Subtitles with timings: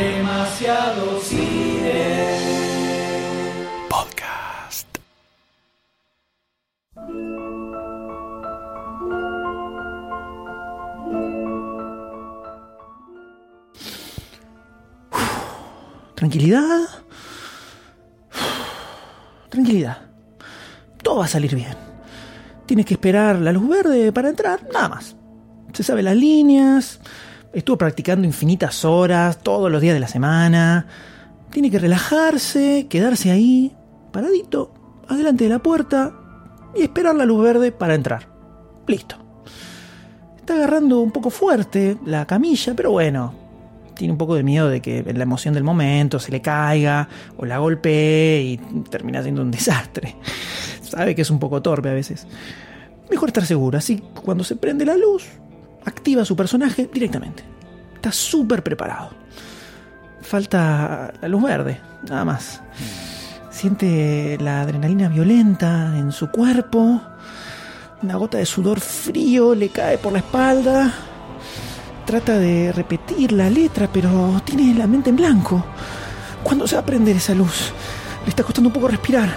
[0.00, 2.24] Demasiado cine.
[3.86, 4.88] Podcast.
[16.14, 16.88] Tranquilidad.
[19.50, 19.98] Tranquilidad.
[21.02, 21.76] Todo va a salir bien.
[22.64, 25.14] Tienes que esperar la luz verde para entrar, nada más.
[25.74, 27.00] Se sabe las líneas.
[27.52, 30.86] Estuvo practicando infinitas horas, todos los días de la semana.
[31.50, 33.74] Tiene que relajarse, quedarse ahí,
[34.12, 34.72] paradito,
[35.08, 36.12] adelante de la puerta
[36.76, 38.28] y esperar la luz verde para entrar.
[38.86, 39.16] Listo.
[40.36, 43.34] Está agarrando un poco fuerte la camilla, pero bueno,
[43.94, 47.08] tiene un poco de miedo de que en la emoción del momento se le caiga
[47.36, 48.56] o la golpee y
[48.88, 50.14] termina siendo un desastre.
[50.82, 52.28] Sabe que es un poco torpe a veces.
[53.10, 55.24] Mejor estar seguro, así cuando se prende la luz,
[55.84, 57.44] activa su personaje directamente.
[57.94, 59.10] Está súper preparado.
[60.22, 62.60] Falta la luz verde, nada más.
[63.50, 67.00] Siente la adrenalina violenta en su cuerpo.
[68.02, 70.92] Una gota de sudor frío le cae por la espalda.
[72.06, 75.64] Trata de repetir la letra, pero tiene la mente en blanco.
[76.42, 77.72] ¿Cuándo se va a prender esa luz?
[78.24, 79.34] Le está costando un poco respirar.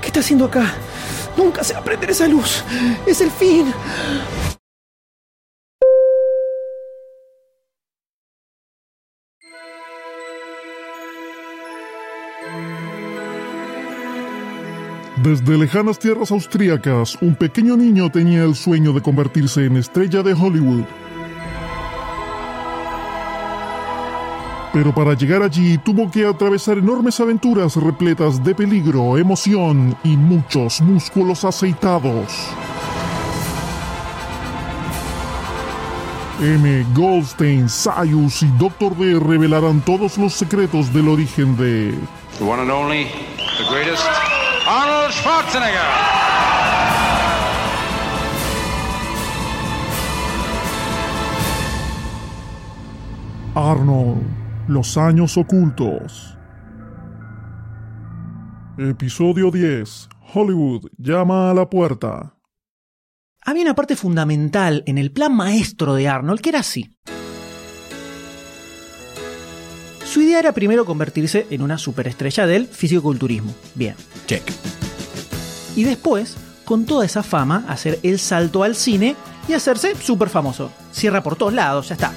[0.00, 0.72] ¿Qué está haciendo acá?
[1.36, 2.64] Nunca se va a prender esa luz.
[3.06, 3.66] Es el fin.
[15.26, 20.32] Desde lejanas tierras austríacas, un pequeño niño tenía el sueño de convertirse en estrella de
[20.32, 20.84] Hollywood.
[24.72, 30.80] Pero para llegar allí tuvo que atravesar enormes aventuras repletas de peligro, emoción y muchos
[30.80, 32.32] músculos aceitados.
[36.40, 36.86] M.
[36.94, 38.96] Goldstein, Sayus y Dr.
[38.96, 41.92] D revelarán todos los secretos del origen de
[43.68, 44.06] greatest,
[44.68, 45.80] Arnold Schwarzenegger.
[53.54, 54.22] Arnold,
[54.66, 56.36] los años ocultos.
[58.76, 60.08] Episodio 10.
[60.34, 62.34] Hollywood llama a la puerta.
[63.44, 66.90] Había una parte fundamental en el plan maestro de Arnold que era así.
[70.16, 73.54] Su idea era primero convertirse en una superestrella del fisicoculturismo.
[73.74, 73.94] Bien.
[74.26, 74.50] Check.
[75.76, 79.14] Y después, con toda esa fama, hacer el salto al cine
[79.46, 80.72] y hacerse súper famoso.
[80.90, 82.14] Cierra por todos lados, ya está.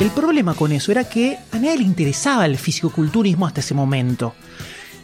[0.00, 4.34] El problema con eso era que a nadie le interesaba el fisicoculturismo hasta ese momento.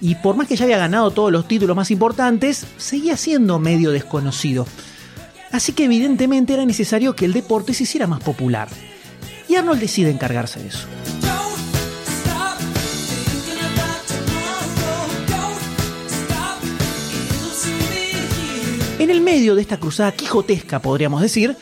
[0.01, 3.93] Y por más que ya había ganado todos los títulos más importantes, seguía siendo medio
[3.93, 4.67] desconocido.
[5.53, 8.67] Así que evidentemente era necesario que el deporte se hiciera más popular.
[9.49, 10.89] Y Arnold decide encargarse de eso.
[19.03, 21.57] En el medio de esta cruzada quijotesca, podríamos decir,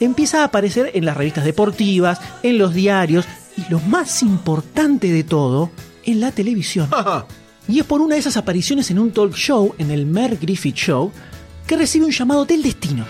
[0.00, 3.26] empieza a aparecer en las revistas deportivas, en los diarios
[3.58, 5.70] y lo más importante de todo,
[6.06, 6.88] en la televisión.
[7.68, 10.76] Y es por una de esas apariciones en un talk show, en el Mer Griffith
[10.76, 11.12] Show,
[11.66, 13.04] que recibe un llamado del destino.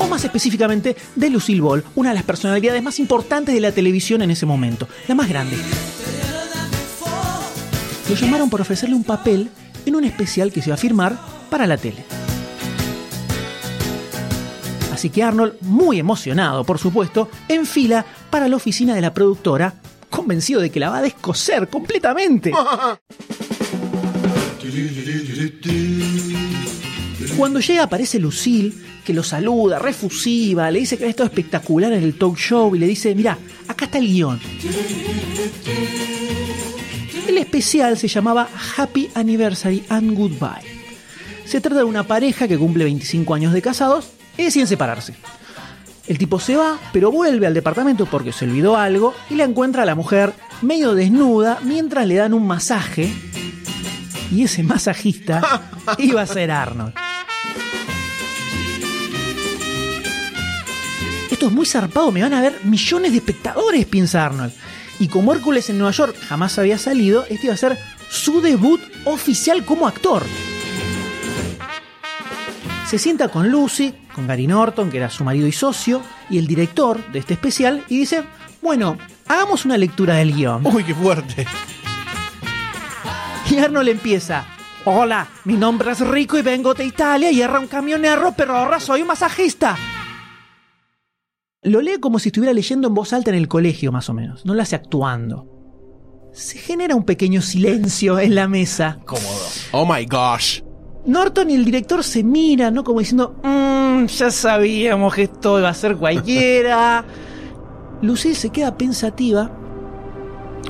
[0.00, 4.22] O más específicamente, de Lucille Ball, una de las personalidades más importantes de la televisión
[4.22, 5.56] en ese momento, la más grande.
[8.08, 9.50] Lo llamaron por ofrecerle un papel
[9.88, 11.18] en un especial que se iba a firmar
[11.50, 12.04] para la tele.
[14.92, 19.74] Así que Arnold, muy emocionado por supuesto, enfila para la oficina de la productora,
[20.10, 22.52] convencido de que la va a descoser completamente.
[27.36, 28.74] Cuando llega aparece Lucille,
[29.04, 32.78] que lo saluda, refusiva, le dice que ha estado espectacular en el talk show y
[32.78, 33.38] le dice, mira,
[33.68, 34.40] acá está el guion.
[37.28, 40.64] El especial se llamaba Happy Anniversary and Goodbye.
[41.44, 44.08] Se trata de una pareja que cumple 25 años de casados
[44.38, 45.14] y deciden separarse.
[46.06, 49.82] El tipo se va, pero vuelve al departamento porque se olvidó algo y la encuentra
[49.82, 50.32] a la mujer
[50.62, 53.12] medio desnuda mientras le dan un masaje.
[54.32, 56.94] Y ese masajista iba a ser Arnold.
[61.30, 64.54] Esto es muy zarpado, me van a ver millones de espectadores, piensa Arnold.
[65.00, 67.78] Y como Hércules en Nueva York jamás había salido, este iba a ser
[68.10, 70.24] su debut oficial como actor.
[72.88, 76.46] Se sienta con Lucy, con Gary Norton, que era su marido y socio, y el
[76.46, 78.24] director de este especial, y dice,
[78.62, 78.96] bueno,
[79.28, 80.66] hagamos una lectura del guion.
[80.66, 81.46] Uy, qué fuerte.
[83.50, 84.44] Y Arnold empieza,
[84.84, 88.80] hola, mi nombre es Rico y vengo de Italia y era un camionero, pero ahora
[88.80, 89.76] soy un masajista.
[91.62, 94.44] Lo lee como si estuviera leyendo en voz alta en el colegio, más o menos.
[94.46, 95.46] No lo hace actuando.
[96.32, 98.98] Se genera un pequeño silencio en la mesa.
[99.04, 99.46] Cómodo.
[99.72, 100.60] Oh my gosh.
[101.06, 102.84] Norton y el director se miran, ¿no?
[102.84, 107.04] Como diciendo, "Mm, ya sabíamos que esto iba a ser cualquiera.
[108.02, 109.50] Lucille se queda pensativa,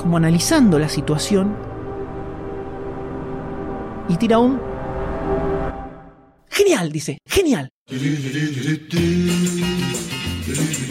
[0.00, 1.54] como analizando la situación,
[4.08, 4.58] y tira un...
[6.48, 7.68] Genial, dice, genial.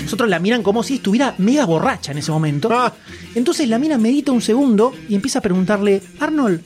[0.04, 2.69] Nosotros la miran como si estuviera mega borracha en ese momento.
[2.71, 2.94] Ah.
[3.36, 6.62] Entonces la mina medita un segundo y empieza a preguntarle, Arnold,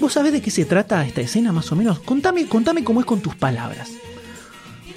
[0.00, 2.00] ¿vos sabés de qué se trata esta escena más o menos?
[2.00, 3.90] Contame, contame cómo es con tus palabras.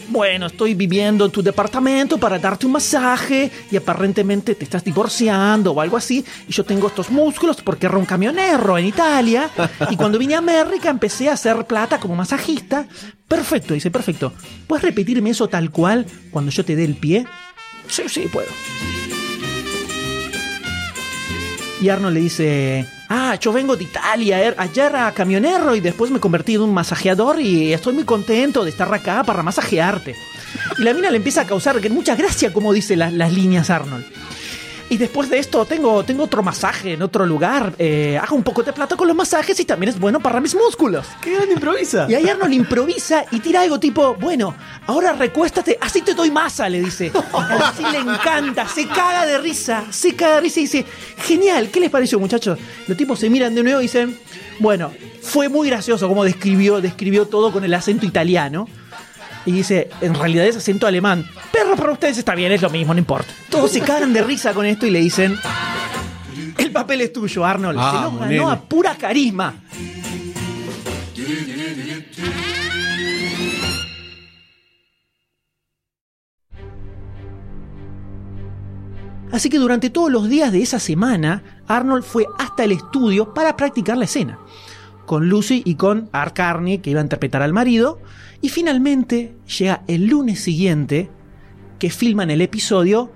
[0.10, 5.72] Bueno, estoy viviendo en tu departamento para darte un masaje y aparentemente te estás divorciando
[5.72, 9.52] o algo así y yo tengo estos músculos porque era un camionero en Italia
[9.92, 12.88] y cuando vine a América empecé a hacer plata como masajista.
[13.28, 14.34] Perfecto, dice, perfecto.
[14.66, 17.28] ¿Puedes repetirme eso tal cual cuando yo te dé el pie?
[17.88, 18.50] Sí, sí, puedo.
[21.82, 26.12] Y Arnold le dice, ah, yo vengo de Italia, er- ayer era camionero y después
[26.12, 30.16] me convertí en un masajeador y estoy muy contento de estar acá para masajearte.
[30.78, 34.06] Y la mina le empieza a causar mucha gracia como dice la- las líneas Arnold.
[34.90, 37.74] Y después de esto tengo, tengo otro masaje en otro lugar.
[37.78, 40.56] eh, hago un poco de plata con los masajes y también es bueno para mis
[40.56, 41.06] músculos.
[41.22, 42.08] ¿Qué gran improvisa?
[42.10, 44.56] Y ahí Arnold improvisa y tira algo tipo, bueno,
[44.88, 47.12] ahora recuéstate, así te doy masa, le dice.
[47.64, 50.86] Así le encanta, se caga de risa, se caga de risa y dice,
[51.18, 52.58] genial, ¿qué les pareció muchachos?
[52.88, 54.18] Los tipos se miran de nuevo y dicen,
[54.60, 54.92] bueno,
[55.22, 58.68] fue muy gracioso como describió, describió todo con el acento italiano.
[59.50, 61.26] Y dice, en realidad es acento alemán.
[61.52, 63.34] Pero para ustedes está bien, es lo mismo, no importa.
[63.50, 65.36] Todos se cagan de risa con esto y le dicen,
[66.56, 67.80] el papel es tuyo, Arnold.
[67.80, 68.52] se lo Vamos, ganó nene.
[68.52, 69.56] a pura carisma.
[79.32, 83.56] Así que durante todos los días de esa semana, Arnold fue hasta el estudio para
[83.56, 84.40] practicar la escena,
[85.10, 87.98] con Lucy y con Art Carney, que iba a interpretar al marido,
[88.42, 91.10] y finalmente llega el lunes siguiente,
[91.80, 93.12] que filman el episodio.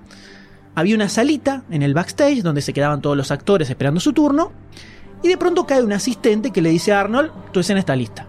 [0.74, 4.50] Había una salita en el backstage donde se quedaban todos los actores esperando su turno,
[5.22, 8.26] y de pronto cae un asistente que le dice a Arnold, tu escena está lista.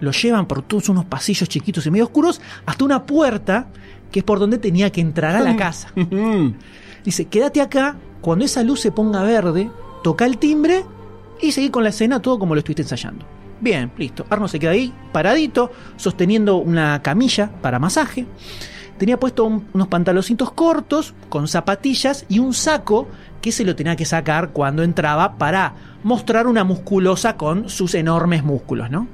[0.00, 3.68] Lo llevan por todos unos pasillos chiquitos y medio oscuros hasta una puerta
[4.10, 5.90] que es por donde tenía que entrar a la casa.
[7.04, 9.70] Dice, quédate acá, cuando esa luz se ponga verde,
[10.02, 10.84] toca el timbre
[11.42, 13.26] y seguí con la escena todo como lo estuviste ensayando.
[13.60, 14.24] Bien, listo.
[14.30, 18.26] Arno se queda ahí, paradito, sosteniendo una camilla para masaje.
[18.98, 23.08] Tenía puesto un- unos pantaloncitos cortos, con zapatillas y un saco
[23.40, 25.74] que se lo tenía que sacar cuando entraba para
[26.04, 29.06] mostrar una musculosa con sus enormes músculos, ¿no?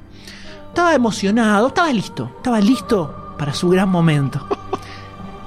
[0.69, 4.47] Estaba emocionado, estaba listo, estaba listo para su gran momento.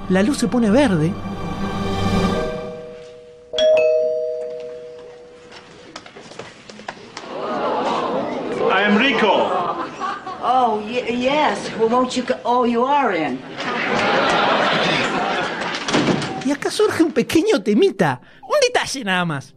[0.08, 1.12] La luz se pone verde
[10.74, 11.70] Oh, y- yes.
[11.78, 12.24] Well, won't you?
[12.24, 13.38] Co- oh, you are in.
[16.44, 18.20] Y acá surge un pequeño temita.
[18.42, 19.54] Un detalle nada más.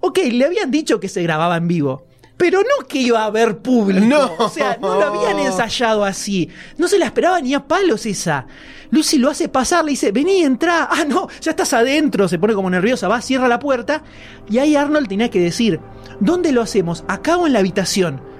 [0.00, 2.06] Ok, le habían dicho que se grababa en vivo.
[2.36, 4.04] Pero no que iba a haber público.
[4.06, 4.30] No.
[4.38, 6.48] O sea, no lo habían ensayado así.
[6.78, 8.46] No se la esperaba ni a palos esa.
[8.90, 10.88] Lucy lo hace pasar, le dice, vení, entra.
[10.90, 12.28] Ah, no, ya estás adentro.
[12.28, 14.02] Se pone como nerviosa, va, cierra la puerta.
[14.48, 15.80] Y ahí Arnold tenía que decir,
[16.20, 17.04] ¿dónde lo hacemos?
[17.08, 18.31] ¿Acá o en la habitación?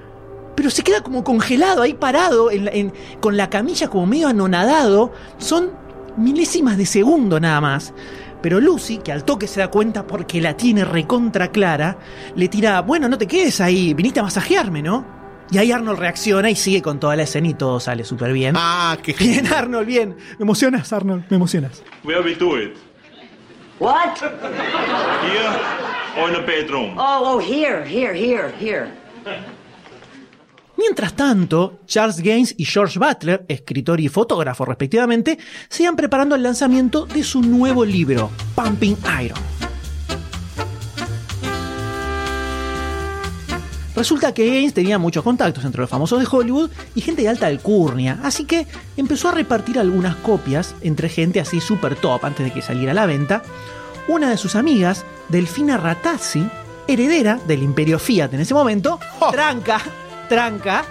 [0.63, 4.29] Pero se queda como congelado ahí parado, en la- en- con la camilla como medio
[4.29, 5.13] anonadado.
[5.39, 5.73] Son
[6.17, 7.93] milésimas de segundo nada más.
[8.41, 11.99] Pero Lucy, que al toque se da cuenta porque la tiene recontra clara,
[12.37, 15.05] le tira, bueno, no te quedes ahí, viniste a masajearme, ¿no?
[15.51, 18.55] Y ahí Arnold reacciona y sigue con toda la escena y todo sale súper bien.
[18.57, 20.17] Ah, qué Bien, Arnold, bien.
[20.39, 21.83] Me emocionas, Arnold, me emocionas.
[22.05, 22.77] Where we do it?
[23.81, 24.17] What?
[24.21, 26.95] Here or in the bedroom?
[26.97, 28.87] Oh, oh, here, here, here, here.
[30.77, 35.39] Mientras tanto, Charles Gaines y George Butler, escritor y fotógrafo respectivamente,
[35.69, 39.39] se iban preparando el lanzamiento de su nuevo libro, Pumping Iron.
[43.95, 47.47] Resulta que Gaines tenía muchos contactos entre los famosos de Hollywood y gente de alta
[47.47, 52.53] alcurnia, así que empezó a repartir algunas copias entre gente así super top antes de
[52.53, 53.43] que saliera a la venta.
[54.09, 56.49] Una de sus amigas, Delfina Ratazzi,
[56.89, 58.99] heredera del imperio Fiat en ese momento,
[59.31, 59.81] tranca,
[60.33, 60.87] tranca,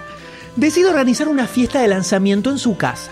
[0.54, 3.10] decide organizar una fiesta de lanzamiento en su casa.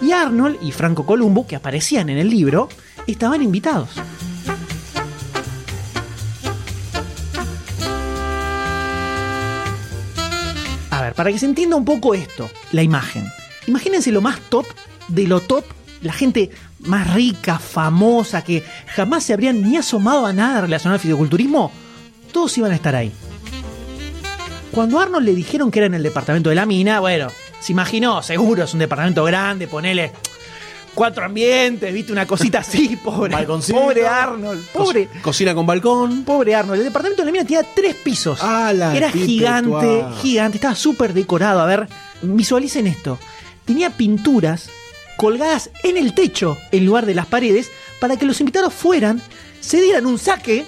[0.00, 2.68] Y Arnold y Franco Columbo, que aparecían en el libro,
[3.08, 3.88] estaban invitados.
[10.92, 13.26] A ver, para que se entienda un poco esto, la imagen.
[13.66, 14.66] Imagínense lo más top
[15.08, 15.64] de lo top
[16.00, 18.62] la gente más rica, famosa, que
[18.94, 21.72] jamás se habrían ni asomado a nada relacionado al fisiculturismo,
[22.30, 23.10] todos iban a estar ahí.
[24.74, 27.28] Cuando a Arnold le dijeron que era en el departamento de la mina, bueno,
[27.60, 30.10] se imaginó, seguro, es un departamento grande, ponele
[30.94, 33.32] cuatro ambientes, viste, una cosita así, pobre.
[33.34, 33.78] Balconcito.
[33.80, 35.06] Pobre Arnold, pobre.
[35.06, 36.24] Co- cocina con balcón.
[36.24, 38.38] Pobre Arnold, el departamento de la mina tenía tres pisos.
[38.42, 40.12] Ah, la Era gigante, tuá.
[40.20, 41.60] gigante, estaba súper decorado.
[41.60, 41.86] A ver,
[42.22, 43.18] visualicen esto.
[43.64, 44.68] Tenía pinturas
[45.16, 49.22] colgadas en el techo en lugar de las paredes para que los invitados fueran,
[49.60, 50.66] se dieran un saque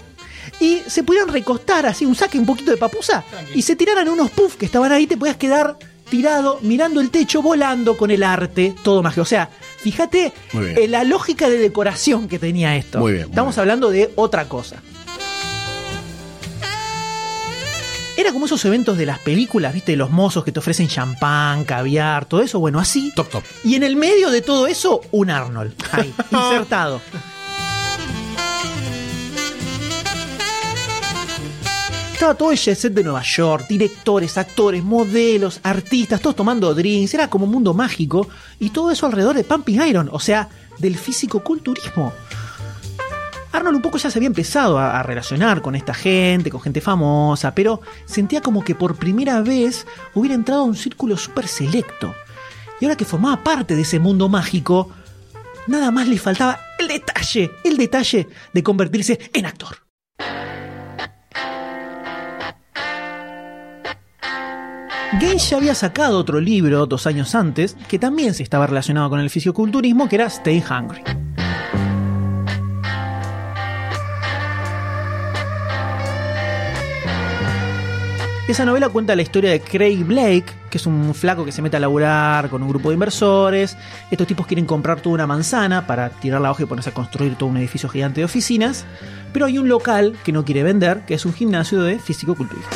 [0.60, 4.30] y se pudieran recostar así, un saque, un poquito de papusa y se tiraran unos
[4.30, 8.74] puffs que estaban ahí, te podías quedar tirado mirando el techo, volando con el arte,
[8.82, 9.22] todo mágico.
[9.22, 10.32] O sea, fíjate
[10.88, 12.98] la lógica de decoración que tenía esto.
[13.00, 13.60] Muy bien, muy Estamos bien.
[13.60, 14.76] hablando de otra cosa.
[18.16, 19.94] Era como esos eventos de las películas, ¿viste?
[19.94, 22.58] Los mozos que te ofrecen champán, caviar, todo eso.
[22.58, 23.12] Bueno, así.
[23.14, 23.44] Top, top.
[23.62, 25.74] Y en el medio de todo eso, un Arnold.
[25.92, 27.02] Ahí, insertado.
[32.16, 37.12] Estaba todo el jet set de Nueva York, directores, actores, modelos, artistas, todos tomando drinks,
[37.12, 38.26] era como un mundo mágico,
[38.58, 42.14] y todo eso alrededor de Pumping Iron, o sea, del físico-culturismo.
[43.52, 46.80] Arnold un poco ya se había empezado a, a relacionar con esta gente, con gente
[46.80, 52.14] famosa, pero sentía como que por primera vez hubiera entrado a un círculo súper selecto.
[52.80, 54.90] Y ahora que formaba parte de ese mundo mágico,
[55.66, 59.86] nada más le faltaba el detalle, el detalle de convertirse en actor.
[65.18, 69.18] Gaines ya había sacado otro libro dos años antes que también se estaba relacionado con
[69.18, 71.02] el fisioculturismo, que era Stay Hungry.
[78.46, 81.78] Esa novela cuenta la historia de Craig Blake, que es un flaco que se mete
[81.78, 83.76] a laburar con un grupo de inversores.
[84.10, 87.36] Estos tipos quieren comprar toda una manzana para tirar la hoja y ponerse a construir
[87.36, 88.84] todo un edificio gigante de oficinas.
[89.32, 92.70] Pero hay un local que no quiere vender, que es un gimnasio de físico-culturismo.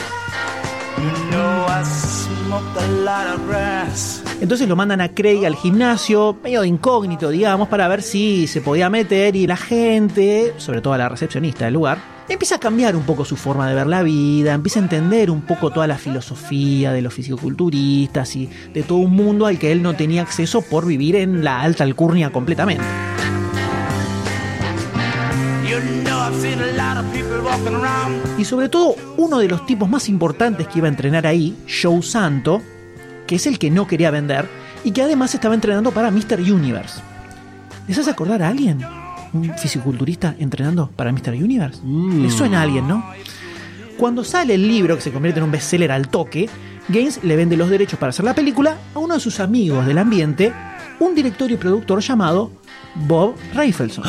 [4.41, 8.61] Entonces lo mandan a Craig al gimnasio, medio de incógnito, digamos, para ver si se
[8.61, 13.03] podía meter y la gente, sobre todo la recepcionista del lugar, empieza a cambiar un
[13.03, 16.93] poco su forma de ver la vida, empieza a entender un poco toda la filosofía
[16.93, 20.87] de los fisicoculturistas y de todo un mundo al que él no tenía acceso por
[20.87, 22.85] vivir en la alta alcurnia completamente.
[28.39, 32.03] Y sobre todo, uno de los tipos más importantes que iba a entrenar ahí, Joe
[32.03, 32.61] Santo,
[33.27, 34.49] que es el que no quería vender
[34.83, 36.41] y que además estaba entrenando para Mr.
[36.41, 37.01] Universe.
[37.87, 38.81] ¿Les hace acordar a alguien?
[39.33, 41.35] ¿Un fisiculturista entrenando para Mr.
[41.35, 41.81] Universe?
[41.85, 43.05] ¿Les suena a alguien, no?
[43.97, 46.49] Cuando sale el libro, que se convierte en un bestseller al toque,
[46.89, 49.99] Gaines le vende los derechos para hacer la película a uno de sus amigos del
[49.99, 50.53] ambiente,
[50.99, 52.51] un director y productor llamado
[52.95, 54.05] Bob Rafelson.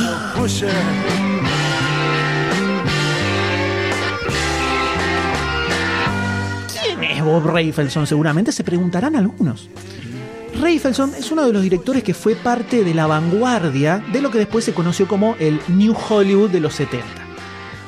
[7.22, 8.08] Bob Rafelson?
[8.08, 9.70] Seguramente se preguntarán algunos.
[10.60, 14.40] Rafelson es uno de los directores que fue parte de la vanguardia de lo que
[14.40, 17.06] después se conoció como el New Hollywood de los 70.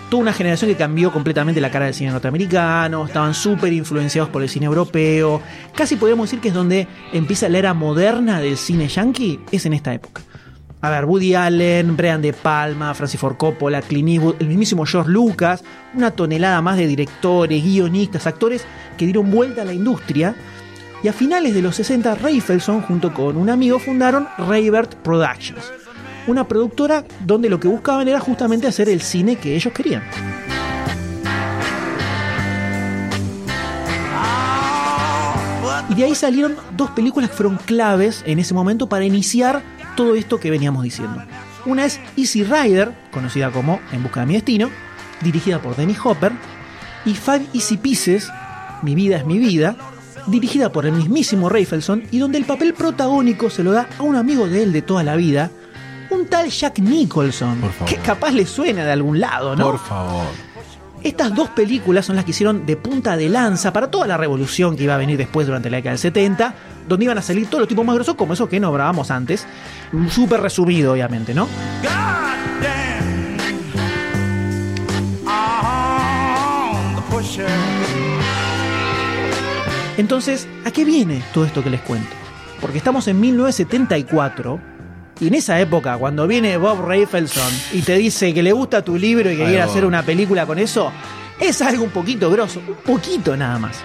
[0.09, 4.43] Toda una generación que cambió completamente la cara del cine norteamericano, estaban súper influenciados por
[4.43, 5.41] el cine europeo,
[5.75, 9.73] casi podríamos decir que es donde empieza la era moderna del cine yankee, es en
[9.73, 10.21] esta época.
[10.83, 15.09] A ver, Woody Allen, Brian De Palma, Francis Ford Coppola, Clint Eastwood, el mismísimo George
[15.09, 15.63] Lucas,
[15.93, 18.65] una tonelada más de directores, guionistas, actores
[18.97, 20.35] que dieron vuelta a la industria.
[21.01, 25.71] Y a finales de los 60, Rafelson, junto con un amigo, fundaron Raybert Productions,
[26.27, 30.03] una productora donde lo que buscaban era justamente hacer el cine que ellos querían.
[35.87, 39.61] Y de ahí salieron dos películas que fueron claves en ese momento para iniciar
[39.95, 41.21] todo esto que veníamos diciendo.
[41.65, 44.69] Una es Easy Rider, conocida como En Busca de mi Destino,
[45.21, 46.33] dirigida por Dennis Hopper,
[47.05, 48.31] y Five Easy Pieces,
[48.81, 49.77] Mi vida es mi vida,
[50.27, 54.15] dirigida por el mismísimo Rafelson y donde el papel protagónico se lo da a un
[54.15, 55.51] amigo de él de toda la vida,
[56.09, 59.71] un tal Jack Nicholson, que capaz le suena de algún lado, ¿no?
[59.71, 60.25] Por favor.
[61.03, 64.77] Estas dos películas son las que hicieron de punta de lanza para toda la revolución
[64.77, 66.55] que iba a venir después durante la década del 70,
[66.87, 69.45] donde iban a salir todos los tipos más grosos, como esos que nombrábamos antes.
[70.09, 71.49] Súper resumido, obviamente, ¿no?
[79.97, 82.09] Entonces, ¿a qué viene todo esto que les cuento?
[82.61, 84.72] Porque estamos en 1974
[85.19, 88.97] y en esa época, cuando viene Bob Rafelson y te dice que le gusta tu
[88.97, 90.91] libro y que quiere hacer una película con eso,
[91.39, 93.83] es algo un poquito grosso, un poquito nada más.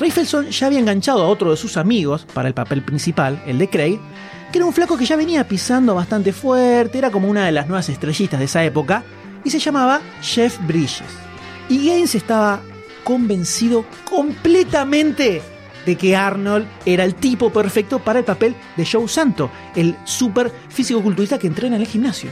[0.00, 3.68] Rafelson ya había enganchado a otro de sus amigos para el papel principal, el de
[3.68, 3.98] Craig,
[4.50, 7.68] que era un flaco que ya venía pisando bastante fuerte, era como una de las
[7.68, 9.04] nuevas estrellitas de esa época,
[9.44, 11.04] y se llamaba Jeff Bridges.
[11.68, 12.60] Y Gaines estaba
[13.10, 15.42] convencido completamente
[15.84, 20.52] de que Arnold era el tipo perfecto para el papel de Joe Santo, el super
[20.68, 22.30] físico-culturista que entrena en el gimnasio.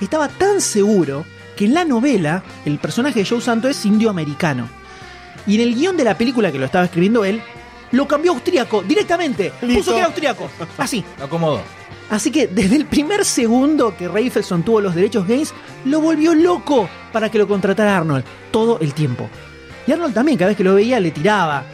[0.00, 1.26] Estaba tan seguro
[1.58, 4.66] que en la novela el personaje de Joe Santo es indio-americano.
[5.46, 7.42] Y en el guion de la película que lo estaba escribiendo él,
[7.92, 9.52] lo cambió a austríaco directamente.
[9.60, 10.48] Puso que era austríaco.
[10.78, 11.04] Así.
[11.18, 11.60] Lo acomodo.
[12.08, 15.52] Así que desde el primer segundo que Rafelson tuvo los derechos Gaines,
[15.84, 18.24] lo volvió loco para que lo contratara Arnold.
[18.50, 19.28] Todo el tiempo.
[19.88, 21.64] Y Arnold también, cada vez que lo veía, le tiraba.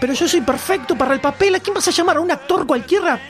[0.00, 1.54] Pero yo soy perfecto para el papel.
[1.54, 2.16] ¿A quién vas a llamar?
[2.16, 3.20] ¿A un actor cualquiera?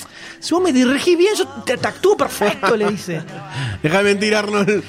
[0.40, 3.20] Si vos me dirigís bien, yo te, te actúo perfecto, le dice.
[3.82, 4.82] Deja de mentir, Arnold.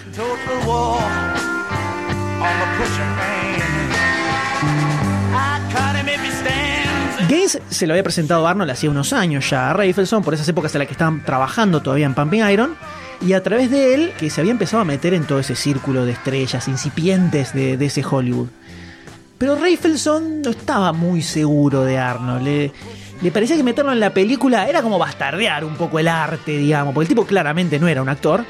[7.27, 10.47] Gaines se lo había presentado a Arnold hacía unos años ya a Rafelson, por esas
[10.47, 12.77] épocas en las que estaban trabajando todavía en Pumping Iron,
[13.19, 16.05] y a través de él que se había empezado a meter en todo ese círculo
[16.05, 18.47] de estrellas incipientes de, de ese Hollywood.
[19.37, 22.43] Pero Rafelson no estaba muy seguro de Arnold.
[22.43, 22.71] Le,
[23.21, 26.93] le parecía que meterlo en la película era como bastardear un poco el arte, digamos,
[26.93, 28.45] porque el tipo claramente no era un actor,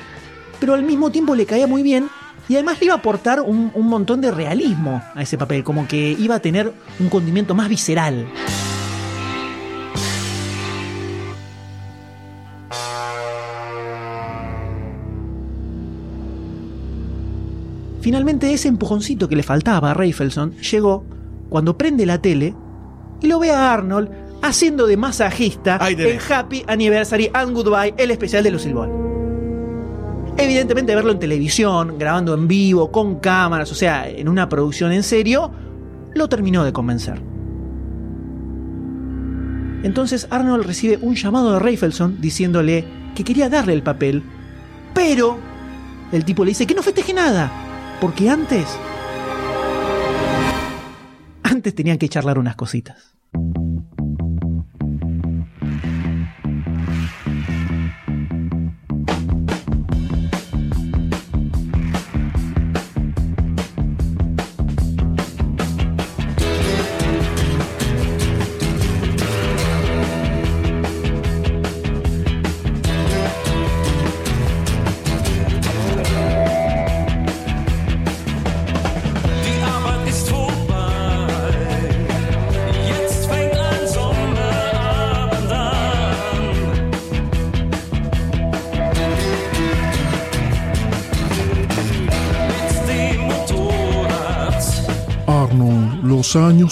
[0.59, 2.09] pero al mismo tiempo le caía muy bien
[2.49, 5.87] y además le iba a aportar un, un montón de realismo a ese papel, como
[5.87, 8.25] que iba a tener un condimento más visceral.
[18.07, 21.03] Finalmente ese empujoncito que le faltaba a Rafelson llegó
[21.49, 22.55] cuando prende la tele
[23.19, 24.09] y lo ve a Arnold
[24.41, 26.17] haciendo de masajista en.
[26.17, 28.89] Happy Anniversary and Goodbye, el especial de Lucille Ball.
[30.37, 35.03] Evidentemente verlo en televisión, grabando en vivo, con cámaras, o sea, en una producción en
[35.03, 35.51] serio,
[36.15, 37.21] lo terminó de convencer.
[39.83, 44.23] Entonces Arnold recibe un llamado de Rafelson diciéndole que quería darle el papel,
[44.93, 45.37] pero
[46.13, 47.65] el tipo le dice que no festeje nada,
[47.99, 48.67] porque antes...
[51.43, 53.15] Antes tenían que charlar unas cositas.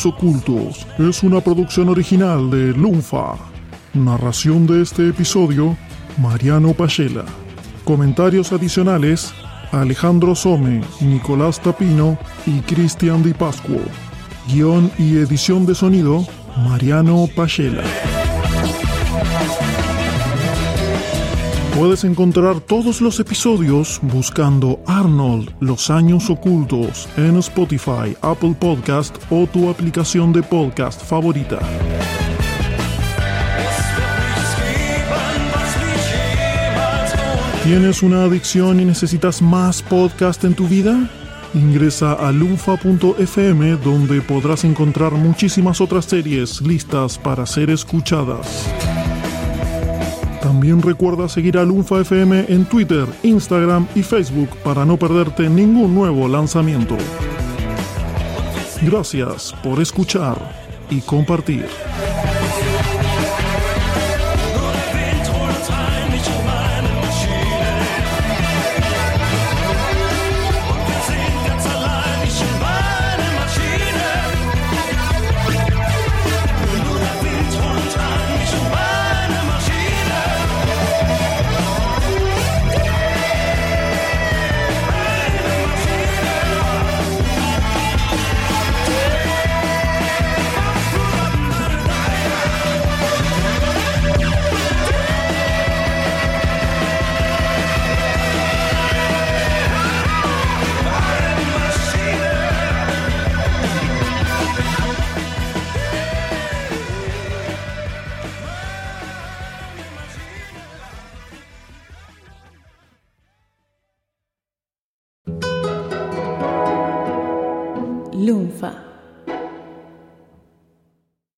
[0.03, 3.35] Ocultos es una producción original de Lunfa.
[3.93, 5.77] Narración de este episodio,
[6.17, 7.23] Mariano Pachela.
[7.85, 9.33] Comentarios adicionales,
[9.71, 13.81] Alejandro Some, Nicolás Tapino y Cristian Di Pascuo.
[14.51, 16.25] Guión y edición de sonido,
[16.57, 17.83] Mariano Pachela.
[21.75, 29.45] Puedes encontrar todos los episodios buscando Arnold, Los Años Ocultos en Spotify, Apple Podcast o
[29.45, 31.59] tu aplicación de podcast favorita.
[37.65, 41.09] ¿Tienes una adicción y necesitas más podcast en tu vida?
[41.53, 48.94] Ingresa a lunfa.fm donde podrás encontrar muchísimas otras series listas para ser escuchadas.
[50.45, 55.95] También recuerda seguir a Lunfa FM en Twitter, Instagram y Facebook para no perderte ningún
[55.95, 56.95] nuevo lanzamiento.
[58.83, 60.37] Gracias por escuchar
[60.91, 61.65] y compartir.